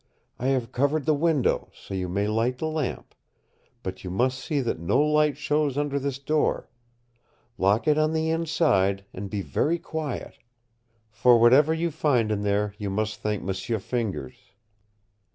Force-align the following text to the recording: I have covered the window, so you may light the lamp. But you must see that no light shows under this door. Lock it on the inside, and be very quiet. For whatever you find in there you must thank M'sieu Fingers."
I 0.39 0.47
have 0.47 0.71
covered 0.71 1.05
the 1.05 1.13
window, 1.13 1.69
so 1.75 1.93
you 1.93 2.09
may 2.09 2.27
light 2.27 2.57
the 2.57 2.65
lamp. 2.65 3.13
But 3.83 4.03
you 4.03 4.09
must 4.09 4.39
see 4.43 4.59
that 4.59 4.79
no 4.79 4.99
light 4.99 5.37
shows 5.37 5.77
under 5.77 5.99
this 5.99 6.17
door. 6.17 6.71
Lock 7.59 7.87
it 7.87 7.99
on 7.99 8.11
the 8.11 8.31
inside, 8.31 9.05
and 9.13 9.29
be 9.29 9.43
very 9.43 9.77
quiet. 9.77 10.39
For 11.11 11.37
whatever 11.39 11.71
you 11.71 11.91
find 11.91 12.31
in 12.31 12.41
there 12.41 12.73
you 12.79 12.89
must 12.89 13.19
thank 13.21 13.43
M'sieu 13.43 13.77
Fingers." 13.77 14.37